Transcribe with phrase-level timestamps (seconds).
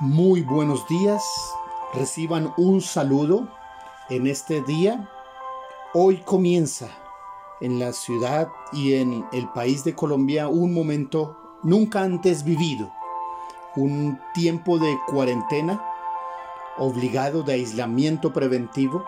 [0.00, 1.24] Muy buenos días,
[1.92, 3.48] reciban un saludo
[4.08, 5.10] en este día.
[5.92, 6.88] Hoy comienza
[7.60, 12.92] en la ciudad y en el país de Colombia un momento nunca antes vivido,
[13.74, 15.84] un tiempo de cuarentena
[16.76, 19.04] obligado de aislamiento preventivo,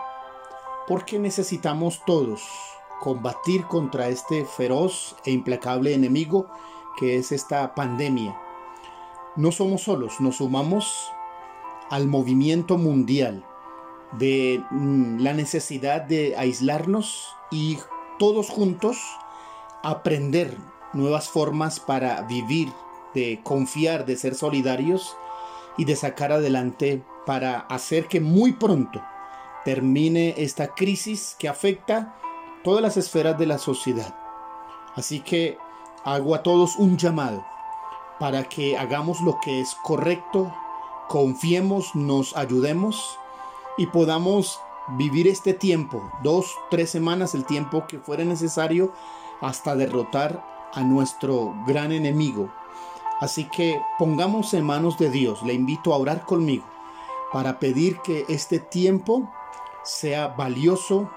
[0.89, 2.43] porque necesitamos todos
[2.99, 6.47] combatir contra este feroz e implacable enemigo
[6.99, 8.37] que es esta pandemia
[9.35, 11.11] no somos solos, nos sumamos
[11.89, 13.45] al movimiento mundial
[14.13, 17.77] de mm, la necesidad de aislarnos y
[18.19, 18.97] todos juntos
[19.83, 20.57] aprender
[20.93, 22.71] nuevas formas para vivir,
[23.13, 25.15] de confiar, de ser solidarios
[25.77, 29.01] y de sacar adelante para hacer que muy pronto
[29.63, 32.15] termine esta crisis que afecta
[32.63, 34.15] todas las esferas de la sociedad.
[34.95, 35.57] Así que
[36.03, 37.45] hago a todos un llamado
[38.21, 40.53] para que hagamos lo que es correcto,
[41.07, 43.17] confiemos, nos ayudemos
[43.79, 48.93] y podamos vivir este tiempo, dos, tres semanas, el tiempo que fuera necesario
[49.41, 52.51] hasta derrotar a nuestro gran enemigo.
[53.21, 56.65] Así que pongamos en manos de Dios, le invito a orar conmigo
[57.33, 59.31] para pedir que este tiempo
[59.83, 61.09] sea valioso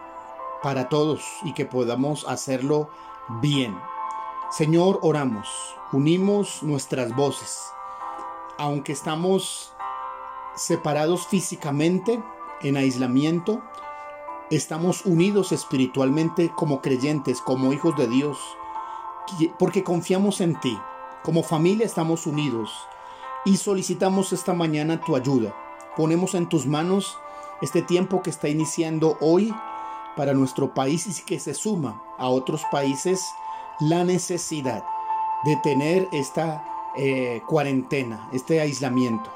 [0.62, 2.88] para todos y que podamos hacerlo
[3.42, 3.76] bien.
[4.50, 5.48] Señor, oramos,
[5.94, 7.56] unimos nuestras voces.
[8.58, 9.72] Aunque estamos
[10.56, 12.20] separados físicamente,
[12.62, 13.62] en aislamiento,
[14.50, 18.38] estamos unidos espiritualmente como creyentes, como hijos de Dios,
[19.58, 20.76] porque confiamos en ti.
[21.22, 22.70] Como familia estamos unidos
[23.44, 25.54] y solicitamos esta mañana tu ayuda.
[25.96, 27.16] Ponemos en tus manos
[27.62, 29.54] este tiempo que está iniciando hoy
[30.16, 33.24] para nuestro país y que se suma a otros países
[33.80, 34.84] la necesidad
[35.44, 39.30] de tener esta eh, cuarentena, este aislamiento.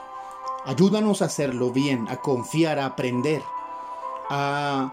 [0.64, 3.42] Ayúdanos a hacerlo bien, a confiar, a aprender,
[4.28, 4.92] a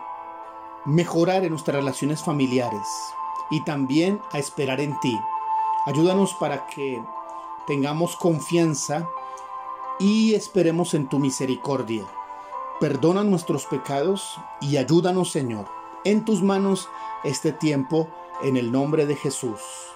[0.86, 2.88] mejorar en nuestras relaciones familiares
[3.50, 5.20] y también a esperar en ti.
[5.86, 7.02] Ayúdanos para que
[7.68, 9.08] tengamos confianza
[10.00, 12.06] y esperemos en tu misericordia.
[12.80, 15.68] Perdona nuestros pecados y ayúdanos, Señor.
[16.04, 16.90] En tus manos
[17.24, 18.08] este tiempo
[18.44, 19.95] en el nombre de Jesús.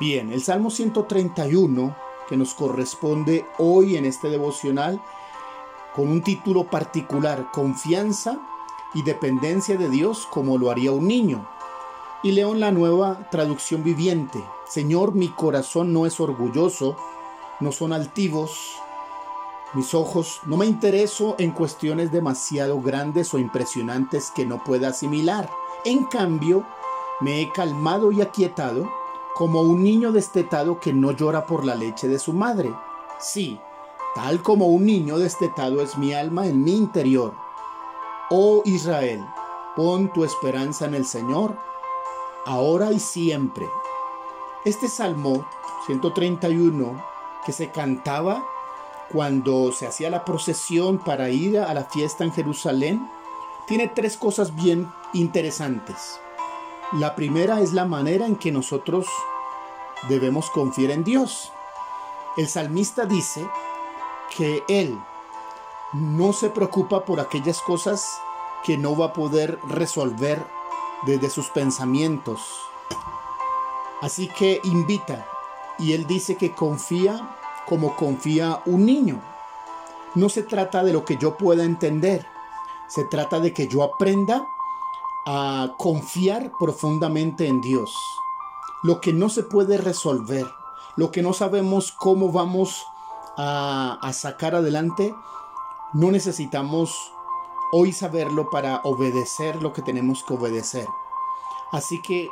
[0.00, 1.96] Bien, el Salmo 131
[2.28, 5.02] que nos corresponde hoy en este devocional
[5.92, 8.38] con un título particular, Confianza
[8.94, 11.48] y dependencia de Dios como lo haría un niño.
[12.22, 16.96] Y leo en la nueva traducción viviente, Señor, mi corazón no es orgulloso,
[17.58, 18.76] no son altivos,
[19.74, 25.50] mis ojos no me intereso en cuestiones demasiado grandes o impresionantes que no pueda asimilar.
[25.84, 26.64] En cambio,
[27.20, 28.88] me he calmado y aquietado
[29.38, 32.74] como un niño destetado que no llora por la leche de su madre.
[33.20, 33.60] Sí,
[34.16, 37.34] tal como un niño destetado es mi alma en mi interior.
[38.30, 39.24] Oh Israel,
[39.76, 41.56] pon tu esperanza en el Señor,
[42.46, 43.70] ahora y siempre.
[44.64, 45.46] Este Salmo
[45.86, 47.00] 131
[47.46, 48.44] que se cantaba
[49.12, 53.08] cuando se hacía la procesión para ir a la fiesta en Jerusalén,
[53.68, 56.18] tiene tres cosas bien interesantes.
[56.92, 59.06] La primera es la manera en que nosotros
[60.08, 61.52] debemos confiar en Dios.
[62.38, 63.46] El salmista dice
[64.34, 64.98] que él
[65.92, 68.18] no se preocupa por aquellas cosas
[68.64, 70.42] que no va a poder resolver
[71.04, 72.40] desde sus pensamientos.
[74.00, 75.26] Así que invita
[75.78, 79.20] y él dice que confía como confía un niño.
[80.14, 82.26] No se trata de lo que yo pueda entender,
[82.86, 84.46] se trata de que yo aprenda
[85.30, 87.94] a confiar profundamente en Dios.
[88.82, 90.46] Lo que no se puede resolver,
[90.96, 92.86] lo que no sabemos cómo vamos
[93.36, 95.14] a, sacar adelante,
[95.92, 97.12] no necesitamos
[97.72, 100.86] hoy saberlo para obedecer lo que tenemos que obedecer.
[101.72, 102.30] Así que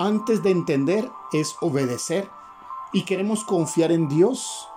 [0.00, 2.28] antes de entender es obedecer
[2.92, 4.68] y queremos confiar en Dios.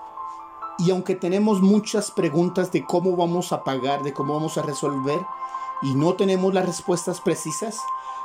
[0.78, 5.20] Y aunque tenemos muchas preguntas de cómo vamos a pagar, de cómo vamos a resolver,
[5.82, 7.79] y no tenemos las respuestas precisas,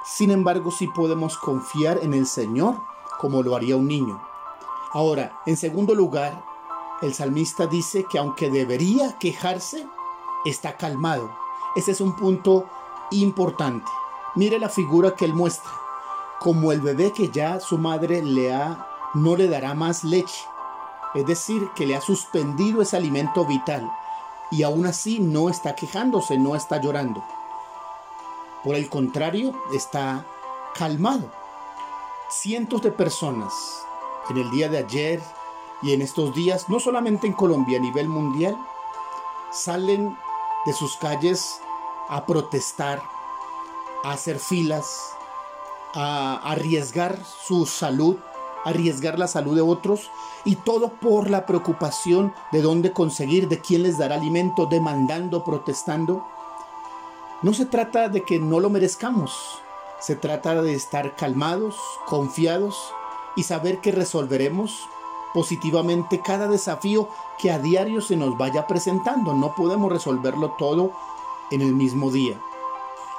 [0.04, 2.76] sin embargo sí podemos confiar en el Señor
[3.18, 4.22] como lo haría un niño.
[4.92, 6.44] Ahora, en segundo lugar,
[7.02, 9.86] el salmista dice que aunque debería quejarse,
[10.44, 11.30] está calmado.
[11.76, 12.66] Ese es un punto
[13.10, 13.90] importante.
[14.34, 15.70] Mire la figura que él muestra,
[16.40, 20.44] como el bebé que ya su madre le ha no le dará más leche.
[21.14, 23.90] Es decir, que le ha suspendido ese alimento vital
[24.50, 27.22] y aún así no está quejándose, no está llorando.
[28.64, 30.24] Por el contrario, está
[30.74, 31.30] calmado.
[32.30, 33.52] Cientos de personas
[34.30, 35.20] en el día de ayer
[35.82, 38.56] Y en estos días, no solamente en Colombia, a nivel mundial,
[39.50, 40.16] salen
[40.64, 41.60] de sus calles
[42.08, 43.02] a protestar,
[44.04, 44.86] a hacer filas,
[45.94, 48.16] a arriesgar su salud,
[48.64, 50.10] arriesgar la salud de otros
[50.44, 56.24] y todo por la preocupación de dónde conseguir, de quién les dará alimento, demandando, protestando.
[57.42, 59.58] No se trata de que no lo merezcamos,
[60.00, 62.92] se trata de estar calmados, confiados
[63.36, 64.88] y saber que resolveremos
[65.34, 67.08] positivamente cada desafío
[67.38, 69.34] que a diario se nos vaya presentando.
[69.34, 70.92] No podemos resolverlo todo
[71.50, 72.40] en el mismo día.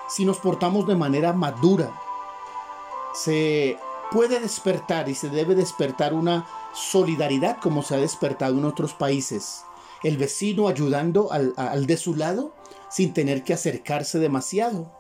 [0.08, 1.92] Si nos portamos de manera madura,
[3.14, 3.78] se
[4.12, 9.66] puede despertar y se debe despertar una solidaridad como se ha despertado en otros países.
[10.04, 12.54] El vecino ayudando al, de su lado
[12.94, 14.92] sin tener que acercarse demasiado.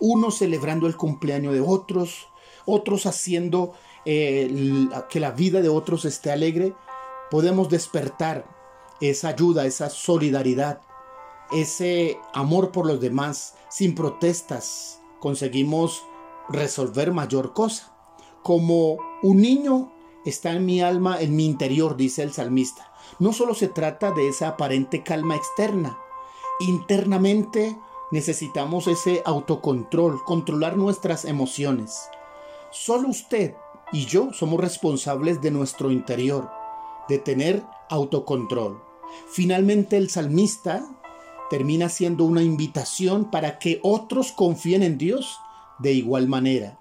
[0.00, 2.26] Uno celebrando el cumpleaños de otros,
[2.66, 3.74] otros haciendo
[4.04, 6.74] eh, que la vida de otros esté alegre.
[7.30, 8.44] Podemos despertar
[9.00, 10.80] esa ayuda, esa solidaridad,
[11.52, 15.00] ese amor por los demás sin protestas.
[15.20, 16.02] Conseguimos
[16.48, 17.94] resolver mayor cosa.
[18.42, 19.92] Como un niño
[20.24, 22.92] está en mi alma, en mi interior, dice el salmista.
[23.20, 25.98] No solo se trata de esa aparente calma externa.
[26.60, 27.78] Internamente
[28.10, 32.08] necesitamos ese autocontrol, controlar nuestras emociones.
[32.70, 33.54] Solo usted
[33.92, 36.50] y yo somos responsables de nuestro interior,
[37.08, 38.82] de tener autocontrol.
[39.30, 40.84] Finalmente el salmista
[41.48, 45.38] termina siendo una invitación para que otros confíen en Dios
[45.78, 46.78] de igual manera.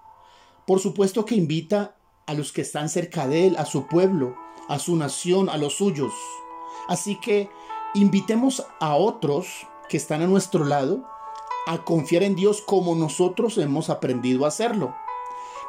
[0.65, 1.95] Por supuesto que invita
[2.25, 4.35] a los que están cerca de él, a su pueblo,
[4.67, 6.13] a su nación, a los suyos.
[6.89, 7.49] Así que
[7.93, 11.03] invitemos a otros que están a nuestro lado
[11.67, 14.95] a confiar en Dios como nosotros hemos aprendido a hacerlo.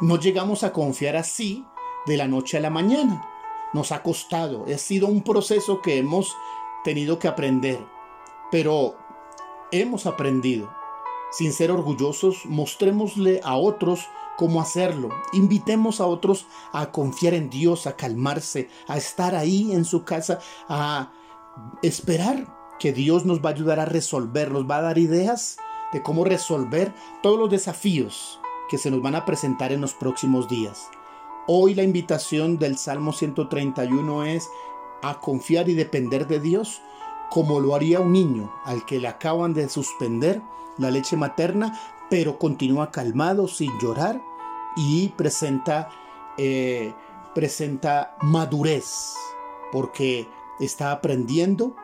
[0.00, 1.64] No llegamos a confiar así
[2.06, 3.28] de la noche a la mañana.
[3.72, 6.36] Nos ha costado, ha sido un proceso que hemos
[6.84, 7.84] tenido que aprender,
[8.50, 8.96] pero
[9.72, 10.70] hemos aprendido.
[11.30, 14.06] Sin ser orgullosos, mostrémosle a otros
[14.38, 15.10] cómo hacerlo.
[15.32, 20.38] Invitemos a otros a confiar en Dios, a calmarse, a estar ahí en su casa,
[20.68, 21.10] a
[21.82, 22.46] esperar
[22.78, 25.56] que Dios nos va a ayudar a resolver, nos va a dar ideas
[25.92, 30.48] de cómo resolver todos los desafíos que se nos van a presentar en los próximos
[30.48, 30.88] días.
[31.46, 34.48] Hoy la invitación del Salmo 131 es
[35.02, 36.82] a confiar y depender de Dios
[37.30, 40.42] como lo haría un niño al que le acaban de suspender
[40.78, 41.78] la leche materna,
[42.10, 44.22] pero continúa calmado, sin llorar
[44.76, 45.90] y presenta,
[46.38, 46.94] eh,
[47.34, 49.14] presenta madurez,
[49.72, 50.28] porque
[50.60, 51.76] está aprendiendo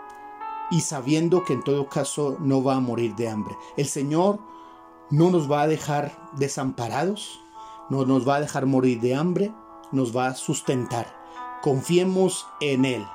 [0.71, 3.57] y sabiendo que en todo caso no va a morir de hambre.
[3.77, 4.39] El Señor
[5.11, 7.41] no nos va a dejar desamparados,
[7.91, 9.53] no nos va a dejar morir de hambre,
[9.93, 11.07] nos va a sustentar.
[11.63, 13.07] Confiemos en Él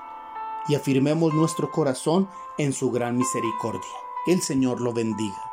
[0.68, 3.82] y afirmemos nuestro corazón en su gran misericordia.
[4.26, 5.49] Que el Señor lo bendiga.